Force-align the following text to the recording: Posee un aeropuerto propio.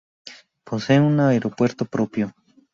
Posee 0.67 0.99
un 1.09 1.15
aeropuerto 1.19 1.85
propio. 1.85 2.25